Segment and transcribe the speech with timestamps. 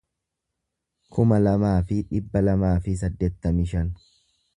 [1.17, 3.93] kuma lamaa fi dhibba lamaa fi saddeettamii shan